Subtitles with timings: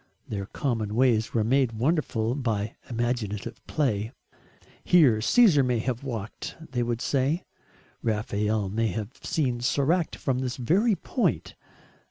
[0.27, 4.11] Their common ways were made wonderful by imaginative play.
[4.83, 7.43] "Here Caesar may have walked," they would say.
[8.01, 11.53] "Raphael may have seen Soracte from this very point."